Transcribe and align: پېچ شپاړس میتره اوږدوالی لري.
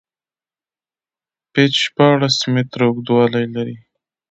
پېچ 1.51 1.73
شپاړس 1.85 2.37
میتره 2.53 2.83
اوږدوالی 2.87 3.45
لري. 3.55 3.77